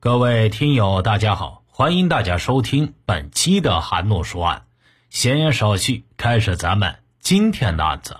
[0.00, 4.62] 各位听友，大家好，欢迎大家收听本期的韩诺说案。
[5.10, 8.18] 闲言少叙，开始咱们今天的案子。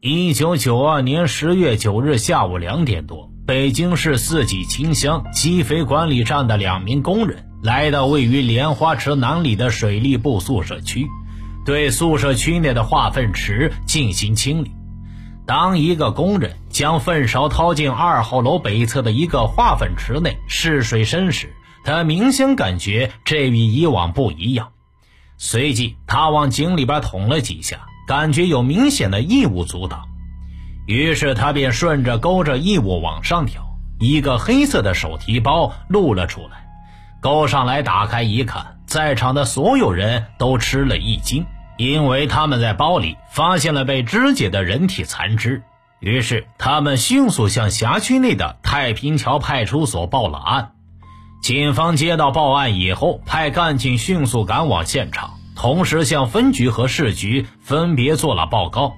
[0.00, 11.06] 一九九二年十月九日下午两点多，北京市四季青乡机肥管理站的两名工人来到位于莲花池南里的水利部宿舍区，
[11.66, 14.72] 对宿舍区内的化粪池进行清理。
[15.46, 24.72] 当一个工人将粪勺掏进二号楼北侧的一个化粪池内试水深时，他明显感觉这与以往不一样。
[25.38, 30.02] 随即，他往井里边捅了几下，感觉有明显的异物阻挡。
[30.86, 33.62] 于是，他便顺着勾着异物往上挑，
[34.00, 36.66] 一个黑色的手提包露了出来。
[37.20, 41.46] 勾上来，打开一看，在场的所有人都吃了一惊。
[41.76, 45.62] 因为他们在包里发现了被肢解的人体残肢，
[46.00, 50.72] 于是他们迅速向辖区内的太平桥派出所报了案。
[51.42, 58.94] 警方接到报案以后，派干警迅速赶往现场，同时向分局和市局分别做了报告。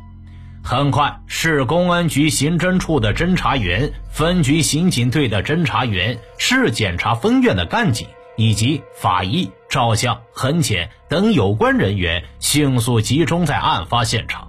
[0.63, 8.07] 很快，市公安局刑侦处的侦查员、分局刑警队的侦查员、市检察分院的干警。
[8.39, 14.49] 以及法医、照相、痕检等有关人员迅速集中在案发现场，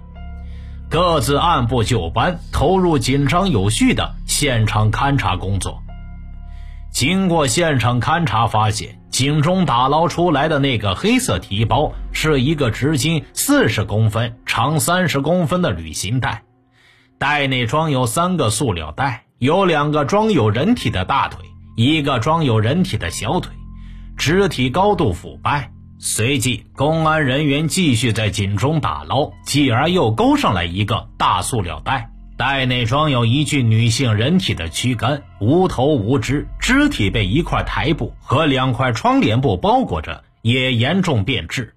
[0.88, 5.82] 各自按部就班投入紧张有序的现场勘查工作。
[6.92, 16.44] 经过现场勘查，发现井中打捞出来的那个黑色提包是一个直径四十公分、长三十公分的旅行袋，
[17.18, 21.44] 袋内装有三个塑料袋，有两个装有人体的大腿，
[21.76, 23.52] 一个装有人体的小腿。
[24.20, 25.72] 肢体高度腐败。
[25.98, 41.74] 随即，公安人员继续在井中打捞，继而又勾上来一个大塑料袋，袋内装有一具女性人体的躯干，无头无肢，肢体被一块台布和两块窗帘布包裹着，也严重变质。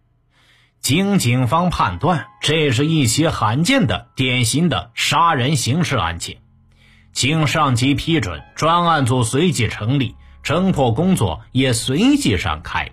[0.81, 6.39] 经警方判断，这是一起罕见的、典型的杀人刑事案件。
[7.13, 10.15] 经上级批准，专案组随即成立。
[10.43, 12.91] 侦破工作也随即展开。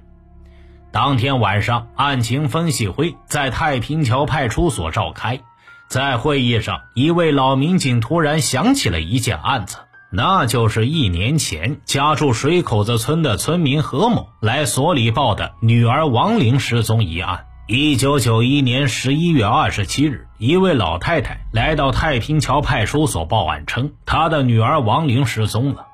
[0.93, 5.41] 当天晚上，案情分析会在太平桥派出所召开。
[5.89, 9.79] 在会议上，一位老民警突然想起了一件案子，
[10.13, 17.47] 那就是一年前家住水口子村的村民何某来所里报的女儿王玲失踪一案。
[17.67, 25.87] 一九九一年十一月二十七日，一位老太太来到太平桥派出所报案，称她的女儿王玲失踪了。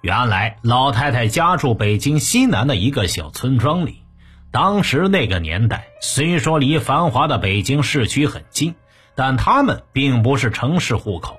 [0.00, 4.02] 原来老太太家住北京西南的一个小村庄里。
[4.50, 8.74] 当时那个年代，虽说离繁华的北京市区很近，
[9.14, 11.38] 但他们并不是城市户口，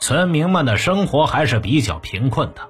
[0.00, 2.62] 村民们的生活还是比较贫困的。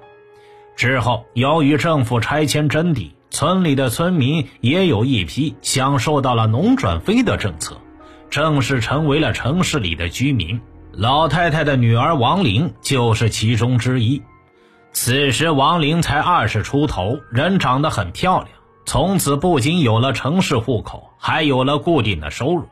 [0.75, 7.81] 之后，由于政府拆迁征地，村里的村民也有一批享受到了农转非的政策，
[8.29, 10.61] 正式成为了城市里的居民。
[10.93, 14.21] 老太太的女儿王玲就是其中之一。
[14.93, 18.49] 此时，王玲才二十出头，人长得很漂亮。
[18.85, 22.67] 从此，不仅有了城市户口，还有了固定的收入。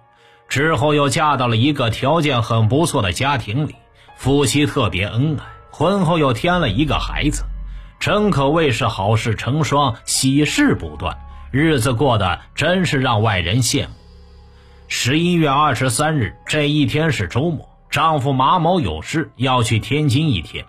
[0.48, 3.76] 之后，又嫁到了一个条件很不错的家庭里，
[4.16, 5.46] 夫妻特别恩爱。
[5.72, 7.46] 婚后又添了一个孩子，
[8.00, 11.18] 真可谓是好事成双，喜事不断，
[11.52, 13.94] 日子过得真是让外人羡慕。
[14.88, 20.66] 十一月二十三日这一天是周末，丈夫马某有事要去天津一天。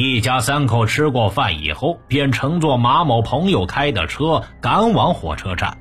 [0.00, 5.76] 一家三口吃过饭以后，便乘坐马某朋友开的车赶往火车站。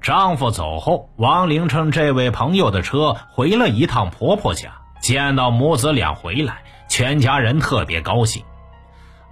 [0.00, 4.70] 丈夫走后，王玲乘这位朋友的车回了一趟婆婆家。
[5.00, 8.44] 见到母子俩回来，全家人特别高兴。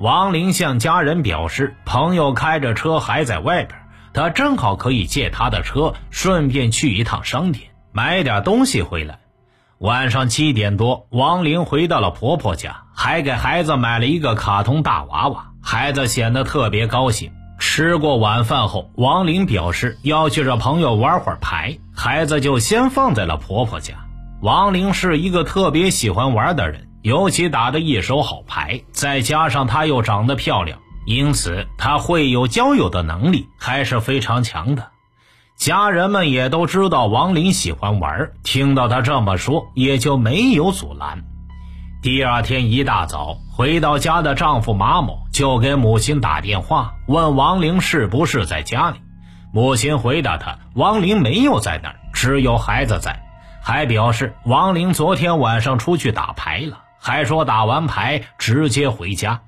[0.01, 3.79] 王玲向家人表示，朋友开着车还在外边，
[4.13, 9.21] 她正好可以借他的车，顺便去一趟商店买点东西回来。
[9.79, 15.47] 晚上七点多，王玲回到了婆婆家，还给孩子买了一个卡通大娃娃。
[15.63, 17.33] 孩子显得特别高兴。
[17.59, 23.95] 吃过晚饭后，王玲表示要去找朋友玩会儿牌，孩子就先放在了婆婆家。
[24.43, 34.91] 王玲是一个特别喜欢玩的人，尤其打得一手好牌，再加上她又长得漂亮，因此她会有交友的能力还是非常强的。
[35.57, 41.25] 家人们也都知道王林喜欢玩，听到他这么说，也就没有阻拦。
[42.03, 48.99] 第二天一大早回到家的丈夫马某就给母亲打电话，问王玲是不是在家里。
[49.53, 53.25] 母亲回答他，王玲没有在那儿，只有孩子在，
[53.63, 59.41] 还表示王玲昨天晚上出去打牌了，还说打完牌直接回家。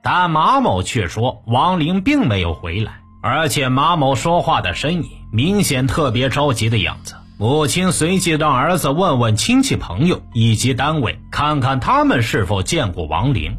[0.00, 7.14] 但马某却说王玲并没有回来，而且马某说话的声音明显特别着急的样子。
[7.38, 13.56] 母亲随即让儿子问问亲戚朋友以及单位，看看他们是否见过王林。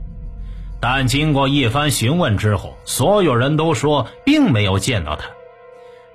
[0.79, 5.25] 但经过一番询问之后，所有人都说并没有见到他，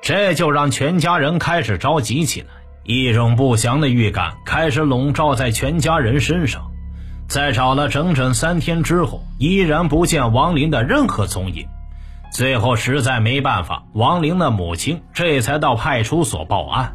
[0.01, 2.47] 这就让全家人开始着急起来，
[2.85, 6.71] 一种不祥的预感开始笼罩在全家人身上。
[7.29, 11.67] 在找了整整三天之后，依然不见王林的任何踪影。
[12.33, 16.95] 最后实在没办法，王玲的母亲这才到派出所报案。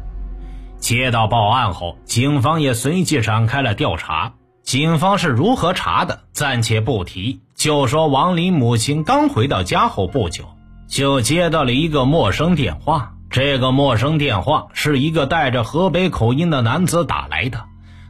[0.78, 4.32] 接到报案后，警方也随即展开了调查。
[4.62, 10.44] 警方是如何查的，暂且不提，就说王林母亲刚回到家后不久，
[10.88, 13.12] 就接到了一个陌生电话。
[13.28, 17.64] 这个陌生电话是一个带着河北口音的男子打来的。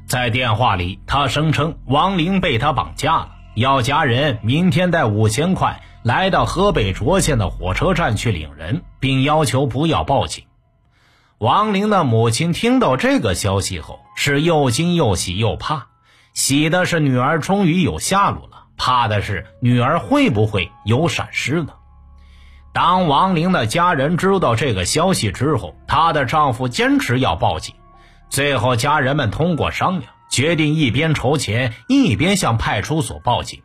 [0.06, 10.44] 在电话里，他声称王玲被他绑架了，要家人明天带五千块来到河北涿县的火车站去领人，并要求不要报警。
[11.38, 15.88] 王玲的母亲听到这个消息后，是又惊又喜又怕。
[16.32, 21.72] 喜的是女儿终于有下落了，怕的是女儿会不会有闪失呢？
[22.72, 27.74] 当王玲的家人知道这个消息之后，她的丈夫坚持要报警。
[28.30, 33.60] 最后，家人们通过商量，决定一边筹钱，一边向派出所报警。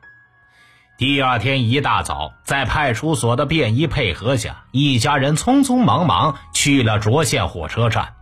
[1.01, 8.13] 第二天一大早，在派出所的便衣配合下，一家人匆匆忙忙去了涿县火车站，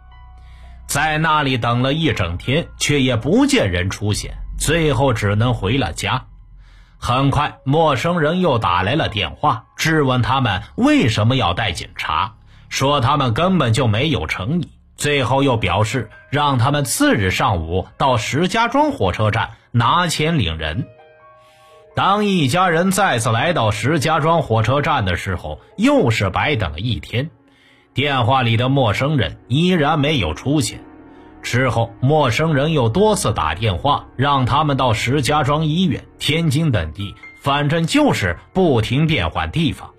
[0.87, 6.23] 在那里等了一整天，却也不见人出现，最后只能回了家。
[6.97, 12.35] 很快，陌生人又打来了电话，质问他们为什么要带警察，
[12.69, 14.69] 说他们根本就没有诚意。
[14.95, 20.87] 最后又表示让他们次日上午到石家庄火车站拿钱领人。
[22.00, 27.30] 当一家人再次来到石家庄火车站的时候，又是白等了一天。
[27.94, 30.80] 电话里的陌生人依然没有出现。
[31.44, 39.90] 之后，陌生人又多次打电话让他们到石家庄医院、天津等地，反正就是不停变换地方。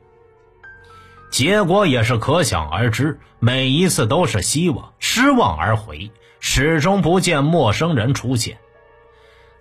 [1.31, 6.11] 结果也是可想而知，每一次都是希望失望而回，
[6.41, 8.57] 始终不见陌生人出现。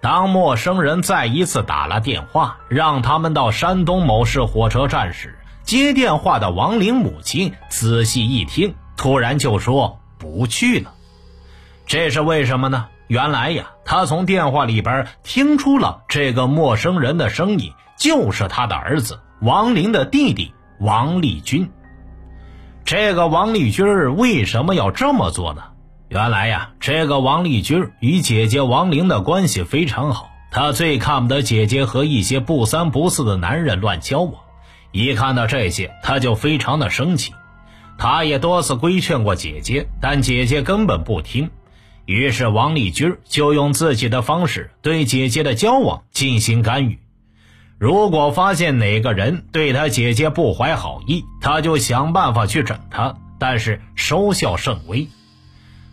[0.01, 10.93] 当陌生人再一次打了电话，让他们到山东某市火车站时，接电话的王玲母亲仔细一听，突然就说不去了。
[11.85, 12.87] 这是为什么呢？
[13.07, 20.53] 原来呀，他从电话里边听出了这个陌生人的声音就是他的儿子王林的弟弟。
[20.79, 21.69] 王立军，
[22.85, 25.63] 这个王立军为什么要这么做呢？
[26.09, 34.33] 原来呀，这个王立军与姐姐王玲的关系非常好，他最看不得姐姐和一些不三不四的男人乱交往。
[34.91, 37.35] 一看到这些，他就非常的生气。
[37.99, 41.51] 他也多次规劝过姐姐，但姐姐根本不听。
[42.05, 46.97] 于是王立军就用自己的方式对姐姐的交往进行干预。
[47.77, 55.07] 如果发现哪个人对他姐姐不怀好意，他就想办法去整他，但是收效甚微。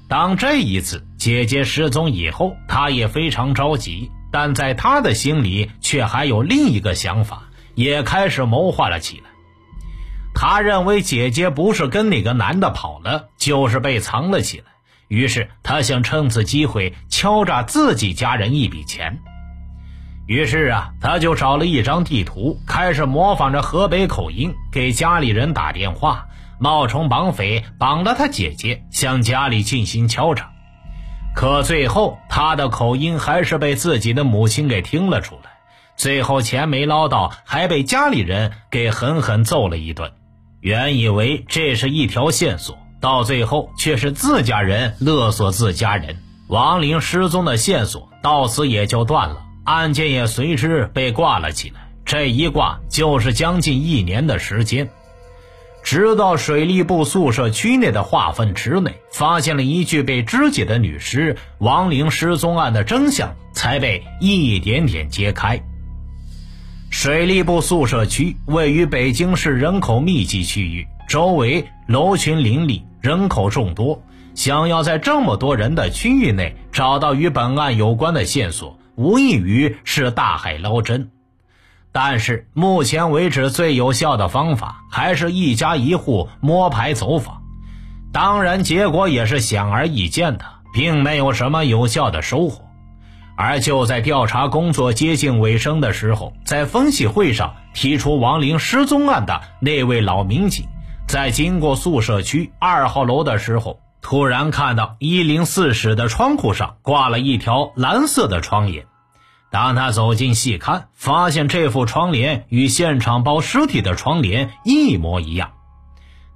[0.08, 7.43] 当这一次姐姐失踪以后，他也非常着急，但在他的心里却还有另一个想法，
[7.75, 9.25] 也开始谋划了起来。
[10.33, 14.66] 他认为姐姐不是跟哪个男的跑了，就是被藏了起来，
[15.09, 19.19] 于是他想趁此机会敲诈自己家人一笔钱。
[20.26, 26.26] 于是啊，他就找了一张地图，开始模仿着河北口音给家里人打电话，
[26.59, 30.51] 冒充绑匪绑了他姐姐，向家里进行敲诈。
[31.35, 35.51] 可最后，他的口音还是被自己的母亲给听了出来，
[35.97, 40.13] 最后钱没捞到，还被家里人给狠狠揍了一顿。
[40.61, 46.17] 原以为这是一条线索，到最后却是自家人勒索自家人，
[46.49, 49.45] 王玲失踪的线索到此也就断了。
[49.65, 54.89] 案件也随之被挂了起来，这一挂就是将近一年的时间，
[55.87, 65.62] 直到水利部宿舍区内的化粪池内发现了一具被肢解的女尸，王玲失踪案的真相才被一点点揭开。
[66.90, 74.02] 水利部宿舍区位于北京市人口密集区域，周围楼群林立，人口众多，
[74.35, 78.76] 想要在这么多人的区域内找到与本案有关的线索。
[78.97, 81.11] 无异于是大海捞针，
[81.99, 87.41] 但是目前为止最有效的方法还是一家一户摸排走访，
[88.12, 92.67] 当然结果也是显而易见的，并没有什么有效的收获。
[93.35, 100.67] 而就在调查工作接近尾声的时候，在分析会上提出王玲失踪案的那位老民警，
[101.09, 108.85] 在经过宿舍区二号楼的时候，突然看到一零四室的窗户上挂了一条蓝色的窗帘。
[109.50, 115.53] 当他走近细看，发现这副窗帘与现场包尸体的窗帘一模一样。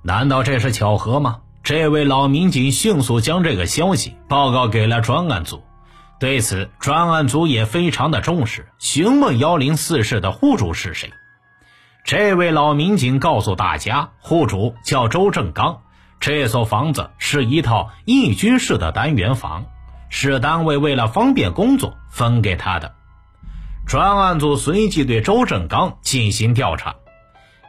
[0.03, 1.41] 难道这是巧合吗？
[1.63, 5.63] 这位老民警迅速将这个消息报告给了专案组。
[6.19, 11.13] 对此，专案组也非常的重视，询问幺零四室的户主是谁。
[12.05, 15.83] 这位老民警告诉大家，户主叫周正刚，
[16.19, 19.67] 这所房子是一套一居室的单元房，
[20.09, 22.95] 是单位为了方便工作分给他的。
[23.91, 26.95] 专案组随即对周正刚进行调查，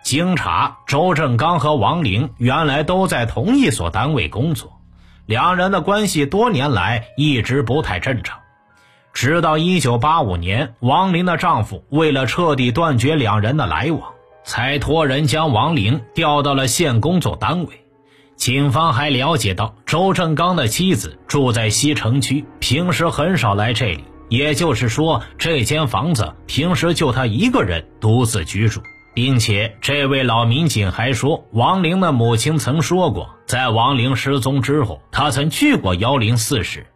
[0.03, 4.79] 经查，周正刚和王玲原来都在同一所单位工作。
[5.25, 8.37] 两人的关系多年来一直不太正常，
[9.13, 14.11] 直到一九八五年，王玲的丈夫为了彻底断绝两人的来往，
[14.43, 17.83] 才托人将王玲调到了县工作单位。
[18.35, 28.81] 警方还了解到，周正刚的妻子住在西城区，平时很少来这里，也就是说，这间房子平时就他一个人独自居住。
[29.13, 36.87] 并且，这位老民警还说，王玲的母亲曾说过，在王玲失踪之后，他曾去过幺零四室，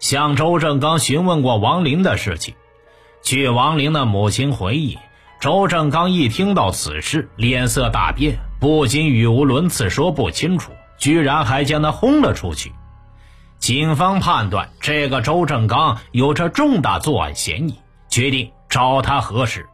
[0.00, 2.56] 向周正刚询问过王玲的事情。
[3.22, 4.98] 据王玲的母亲回忆，
[5.40, 12.72] 周正刚一听到此事，脸色大变，不仅语无伦次，说不清楚，居然还将他轰了出去。
[13.62, 17.78] 警方判断，这个周正刚有着重大作案嫌疑，
[18.08, 19.64] 决定找他核实。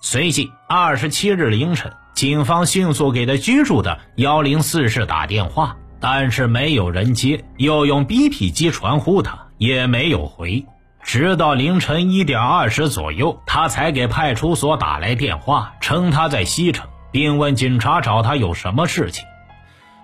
[0.00, 10.64] 随即，二十七日凌晨，警方迅速给他居住的幺零四室打电话，但是没有人接，又用 BP 机传呼他，也没有回。
[11.02, 19.24] 直到凌晨一点二十左右，他才给派出所打来电话，称他在西城，并问警察找他有什么事情。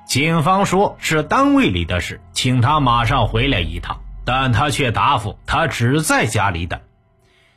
[0.04, 6.78] 警方说是单位里的事，请他马上回来一趟，但他却答复他只在家里等。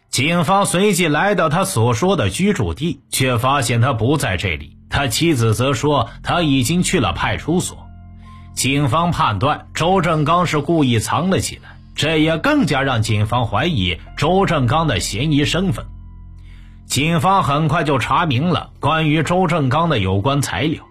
[0.09, 4.77] 警方随即来到他所说的居住地，却发现他不在这里。
[4.89, 7.85] 他妻子则说他已经去了派出所。
[8.53, 15.85] 警方判断周正刚是故意藏了起来，这也更加让警方怀疑周正刚的嫌疑身份。
[16.85, 20.86] 警方很快就查明了关于周正刚的有关材料。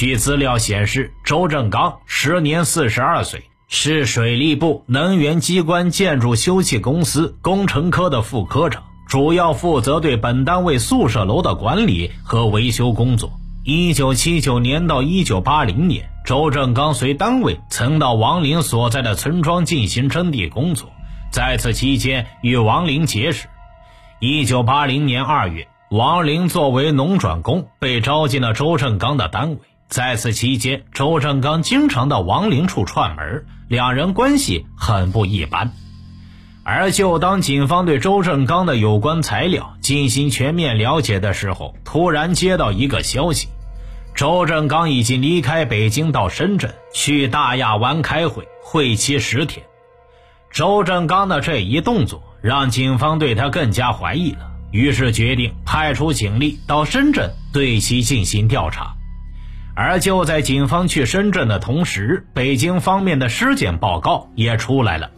[0.00, 3.42] 据资料显示，周正刚时年四十二岁。
[3.68, 13.30] 是水利部能源机关建筑修葺公司工程科的副科长，主要负责对本单位宿舍楼的管理和维修工作。
[13.62, 20.88] 一九七九年到一九八零年，周正刚随单位曾到王林所在的村庄进行征地工作，
[21.30, 23.48] 在此期间与王林结识。
[24.18, 29.58] 一九八零年二月，王林作为农转工被招进了周正刚的单位。
[29.90, 35.72] 在此期间，周正刚经常到王林处串门，两人关系很不一般。
[36.62, 43.48] 而就当警方对周正刚的有关材料进行全面了解的时候，突然接到一个消息：
[44.14, 49.66] 周正刚已经离开北京到深圳去大亚湾开会，会期十天。
[50.52, 58.94] 周正刚的这一动作让警方对他更加怀疑了，于是决定派出警力到深圳对其进行调查。
[59.82, 65.10] 而就在警方去深圳的同时，北京方面的尸检报告也出来了。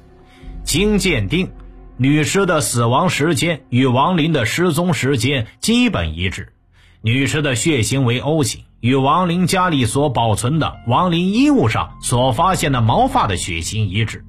[0.63, 1.51] 经鉴定，
[1.97, 6.53] 女尸的死亡时间与王林的失踪时间基本一致。
[7.01, 14.25] 女尸的血型为 O 型，与王林家里所保存的王林衣物上所发现的毛发的血型一致。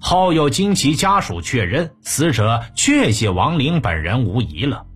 [0.00, 4.86] 后又经其家属确认，死者确系王林本人无疑了。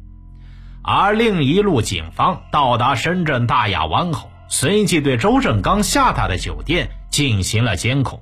[0.83, 4.31] 而另一路警方到达深圳大亚湾后。
[4.51, 8.21] 随即对周正刚下榻的酒店进行了监控。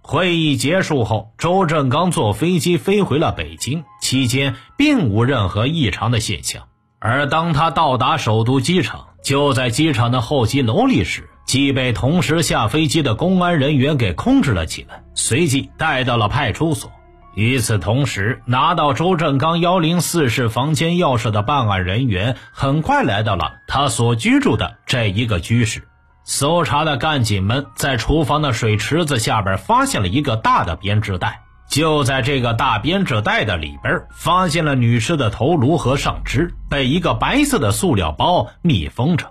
[0.00, 6.64] 会议结束后，周正刚坐飞机飞回了北京，期间并无任何异常的现象。
[6.98, 16.90] 而当他到达首都机场，就在机场的候机楼里时，即被同时下飞机的公安人员给控制了起来，随即带到了派出所。
[17.36, 25.86] 与此同时，拿到周正刚幺零四室房间钥匙的办案人员很快来到了他所居住的这一个居室。
[26.24, 39.30] 搜查的干警们在厨房的水池子下边发现了一个大的编织袋，就在这个大编织袋的里边，发现了女尸的头颅和上肢被一个白色的塑料包密封着。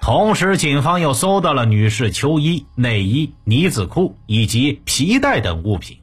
[0.00, 5.98] 同时，警方又搜到了女士秋衣、内衣、呢子裤以及皮带等物品。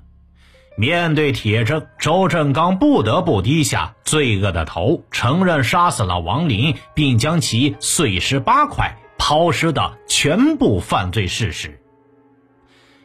[0.78, 11.80] 面对铁证，周振刚不得不低下罪恶的头，承认杀死了王林，并将其碎尸八块，抛尸的全部犯罪事实。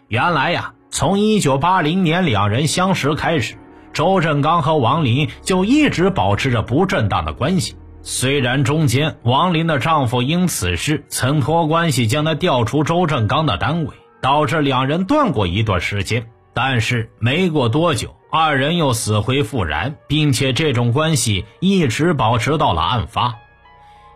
[0.08, 3.54] 原来呀，从一九八零年两人相识开始，
[3.92, 7.76] 周振刚和王林就一直保持着不正当的关系。
[8.02, 16.26] 虽然中间王林的丈夫因此事曾托关系将她调出周振刚的单位，导致两人断过一段时间。
[16.52, 23.36] 但是没过多久，二人又死灰复燃，并且这种关系一直保持到了案发。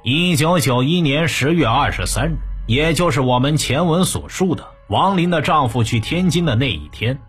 [0.03, 2.37] 一九九一年十月二十三日，
[2.67, 7.21] 也就是我们前文所述的王林的丈夫去天津的那一天，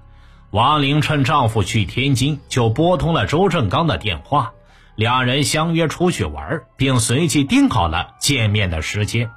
[0.51, 4.51] 王林趁丈夫去天津，就拨通了周正刚的电话，
[4.95, 9.29] 两人相约出去玩，并随即定好了见面的时间。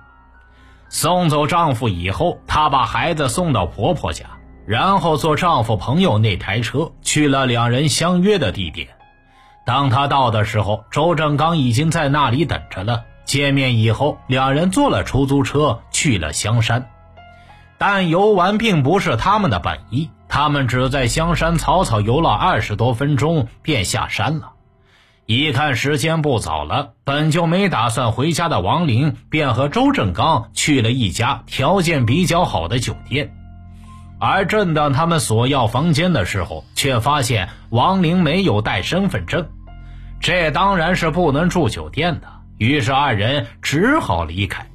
[0.88, 4.37] 送走丈夫以后，她把孩子送到婆婆家。
[4.68, 8.86] 然后坐丈夫朋友那台车去了两人相约的地点。
[9.64, 13.02] 当他到的时候，周正刚已经在那里等着了。
[13.24, 16.86] 见面以后，两人坐了出租车去了香山。
[17.78, 24.52] 但游玩并不是他们的本意，他们只在香山草草游了二十多分钟便下山了。
[25.24, 33.34] 一看时间不早了，本就没打算回家的王玲便和周正刚去了一家条件比较好的酒店。
[34.20, 39.48] 而正当他们索要房间的时候，却发现王玲没有带身份证，
[40.20, 42.26] 这当然是不能住酒店的。
[42.56, 44.66] 于是二人只好离开。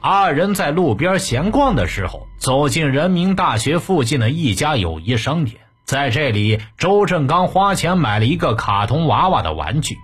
[0.00, 9.96] 二人在路边闲逛的时候，走进人民大学附近的一家友谊商店，在这里，周正刚花钱买了一个卡通娃娃的玩具。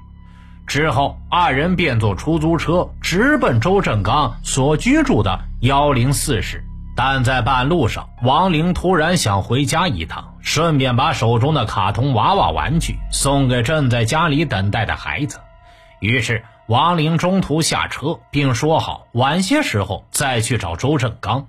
[0.66, 6.64] 之后，二人便坐出租车直奔周正刚所居住的幺零四室。
[7.00, 15.38] 但在半路上，王玲突然想回家一趟，顺便把手中的卡通娃娃玩具送给正在家里等待的孩子。
[16.00, 21.46] 于是，王玲中途下车，并说好晚些时候再去找周正刚。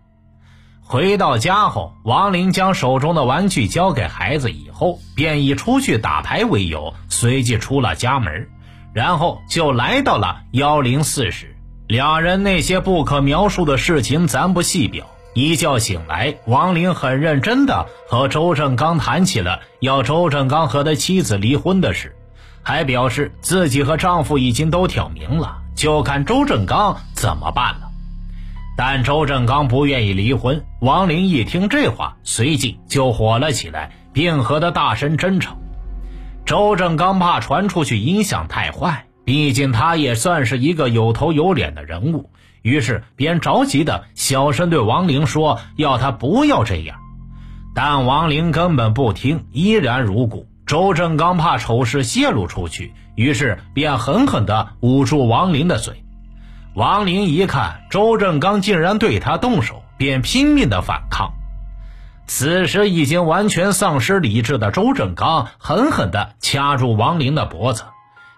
[0.83, 8.47] 回到家后，王玲将手中的玩具交给孩子以后，便以出去打牌为由，随即出了家门，
[8.93, 11.57] 然后就来到了幺零四室。
[11.87, 15.07] 两人那些不可描述的事情，咱不细表。
[15.33, 22.15] 一觉醒来，王玲很认真地和周正刚谈起了要周正刚和他妻子离婚的事，
[22.63, 27.89] 还表示自己和丈夫已经都挑明了，就看周正刚怎么办了。
[28.75, 30.63] 但周正刚不愿意离婚。
[30.79, 35.57] 王玲一听这话，随即就火了起来，并和他大声争吵。
[36.45, 42.31] 周正刚怕传出去影响太坏，毕竟他也算是一个有头有脸的人物。
[42.61, 46.97] 于是便着急的小声对王玲说：“要他不要这样。”
[47.75, 50.47] 但王玲根本不听，依然如故。
[50.65, 56.03] 周正刚怕丑事泄露出去，于是便狠狠地捂住王玲的嘴。
[56.75, 61.33] 王玲一看周正刚竟然对他动手，便拼命的反抗。
[62.27, 67.85] 此时已经完全丧失理智的周正刚狠狠地掐住王玲的脖子。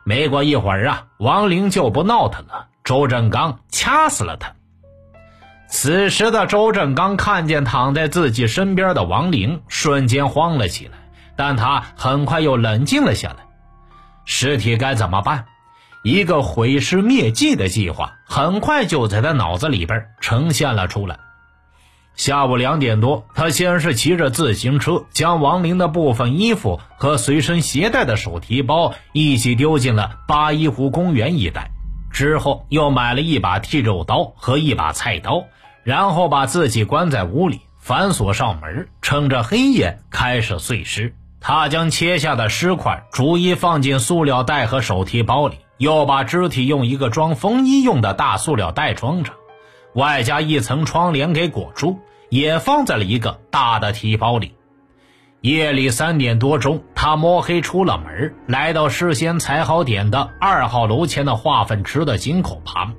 [0.06, 2.68] 没过一会儿啊，王玲就不闹腾了。
[2.84, 4.54] 周正刚掐死了他。
[5.68, 10.98] 此时的周正刚看见躺在自己身边的王玲，瞬间慌了起来，
[11.36, 13.38] 但他很快又冷静了下来。
[14.26, 15.46] 尸体该怎么办？
[16.04, 21.20] 一个毁尸灭迹的计划很快就在他脑子里边呈现了出来。
[22.16, 31.72] 下午两点多，他先是骑着自行车，将王玲的部分衣服和随身携带的手提包一起丢进了八一湖公园一带。
[32.12, 35.46] 之后又买了一把剃肉刀和一把菜刀，
[35.84, 41.16] 然后把自己关在屋里，反锁上门，趁着黑夜开始碎尸。
[41.40, 49.34] 他将切下的尸块逐一放进塑料袋和手提包里，又把肢体用一个装风衣用的大塑料袋装着，
[49.96, 54.54] 外加一层窗帘给裹住，也放在了一个大的提包里。
[55.42, 62.94] 夜里三点多钟，他摸黑出了门，来到事先踩好点的二号楼前的化粪池的井口旁，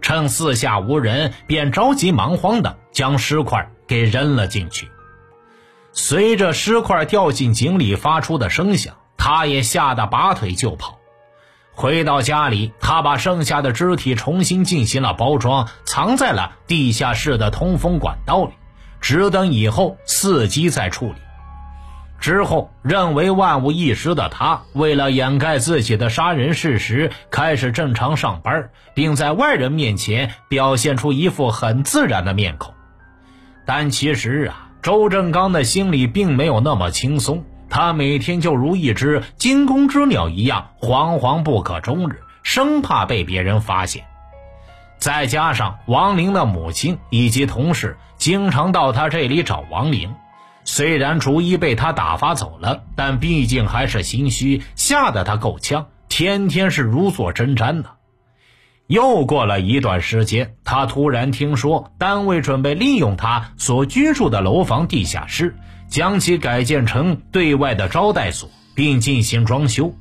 [0.00, 4.88] 趁四下无人，便着急忙慌地将尸块给扔了进去。
[5.92, 10.98] 随着尸块掉进井里发出的声响，他也吓得拔腿就跑。
[11.74, 18.52] 回到家里，他把剩下的肢体重新进行了包装，藏在了地下室的通风管道里，
[19.02, 21.16] 只等以后伺机再处理。
[22.22, 32.72] 之后，认为万无一失的他，为了掩盖自己的杀人事实，开始正常上班，并在外人面前表现出一副很自然的面孔。
[33.66, 44.04] 但其实啊，周正刚的心里并没有那么轻松，他每天就如一只惊弓之鸟一样，惶惶不可终日，生怕被别人发现。
[44.98, 50.14] 再加上王玲的母亲以及同事经常到他这里找王玲，
[50.64, 57.90] 虽然逐一被他打发走了，但毕竟还是心虚，吓得他够呛，天天是如坐针毡的。
[58.86, 65.56] 又过了一段时间，他突然听说单位准备利用他所居住的楼房地下室。
[65.88, 69.94] 将其改建成对外的招待所，并进行装修。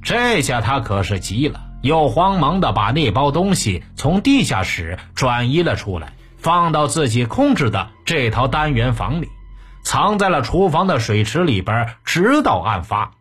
[0.00, 9.28] 这下他可是急了，又慌忙的把那包东西从地下室转移了出来，放到自己控制的这套单元房里，
[9.88, 13.12] 藏在了厨房的水池里边，直到案发。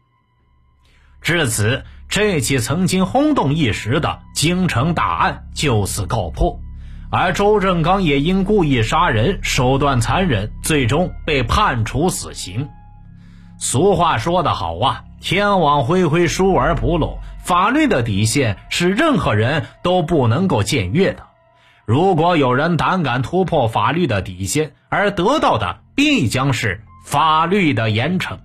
[1.22, 6.60] 至此，这起曾经轰动一时的京城大案就此告破。
[7.10, 12.68] 而周正刚也因故意杀人，手段残忍，最终被判处死刑。
[13.58, 17.20] 俗话说得好啊，天网恢恢，疏而不漏。
[17.46, 21.27] 法律的底线是任何人都不能够僭越的。
[21.88, 28.40] 如果有人胆敢突破法律的底线，而得到的必将是法律的严惩。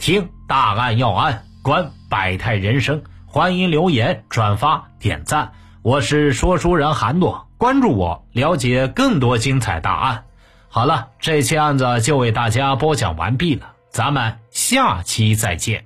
[0.00, 5.52] 听大案要案，观百态人生，欢迎留言、转发、点赞。
[5.82, 7.46] 我是说书人韩诺。
[7.56, 10.24] 关注我，了解更多精彩大案。
[10.66, 15.85] 好了，这期案子就为大家播讲完毕了，咱们下期再见。